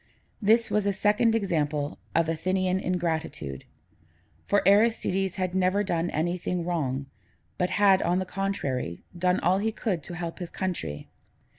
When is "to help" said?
10.05-10.39